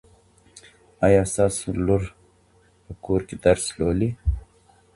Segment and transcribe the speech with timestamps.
[1.05, 2.03] ایا ستا لور
[2.85, 4.09] په کور کې درس لولي؟